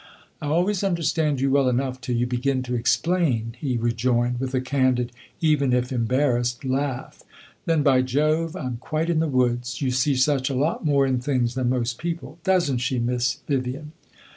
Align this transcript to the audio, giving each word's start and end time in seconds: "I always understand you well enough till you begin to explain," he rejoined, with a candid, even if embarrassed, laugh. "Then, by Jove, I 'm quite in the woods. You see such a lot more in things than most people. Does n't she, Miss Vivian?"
"I 0.41 0.47
always 0.47 0.83
understand 0.83 1.39
you 1.41 1.51
well 1.51 1.69
enough 1.69 2.01
till 2.01 2.15
you 2.15 2.25
begin 2.25 2.63
to 2.63 2.73
explain," 2.73 3.55
he 3.59 3.77
rejoined, 3.77 4.39
with 4.39 4.55
a 4.55 4.59
candid, 4.59 5.11
even 5.41 5.73
if 5.73 5.91
embarrassed, 5.91 6.65
laugh. 6.65 7.21
"Then, 7.67 7.83
by 7.83 8.01
Jove, 8.01 8.55
I 8.55 8.65
'm 8.65 8.77
quite 8.77 9.11
in 9.11 9.19
the 9.19 9.27
woods. 9.27 9.79
You 9.79 9.91
see 9.91 10.15
such 10.15 10.49
a 10.49 10.55
lot 10.55 10.83
more 10.83 11.05
in 11.05 11.19
things 11.19 11.53
than 11.53 11.69
most 11.69 11.99
people. 11.99 12.39
Does 12.43 12.71
n't 12.71 12.81
she, 12.81 12.97
Miss 12.97 13.41
Vivian?" 13.47 13.91